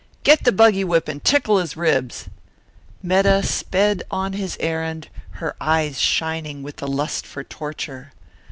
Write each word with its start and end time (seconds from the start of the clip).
"Get 0.23 0.45
the 0.45 0.51
buggy 0.51 0.83
whip 0.83 1.07
and 1.07 1.23
tickle 1.23 1.59
his 1.59 1.77
ribs." 1.77 2.27
Metta 3.03 3.43
sped 3.43 4.01
on 4.09 4.33
his 4.33 4.57
errand, 4.59 5.09
her 5.33 5.55
eyes 5.61 5.99
shining 5.99 6.63
with 6.63 6.77
the 6.77 6.87
lust 6.87 7.27
for 7.27 7.43
torture. 7.43 8.11